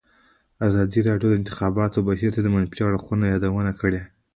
ازادي 0.67 0.99
راډیو 1.09 1.29
د 1.31 1.33
د 1.37 1.39
انتخاباتو 1.39 2.05
بهیر 2.07 2.31
د 2.41 2.47
منفي 2.55 2.81
اړخونو 2.89 3.23
یادونه 3.33 3.71
کړې. 3.81 4.01